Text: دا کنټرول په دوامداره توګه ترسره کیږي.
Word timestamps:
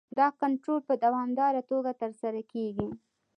دا 0.19 0.27
کنټرول 0.41 0.79
په 0.89 0.93
دوامداره 1.03 1.61
توګه 1.71 1.91
ترسره 2.01 2.41
کیږي. 2.51 2.89